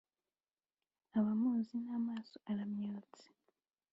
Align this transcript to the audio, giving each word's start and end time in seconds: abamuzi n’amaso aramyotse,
abamuzi 1.17 1.75
n’amaso 1.85 2.35
aramyotse, 2.51 3.23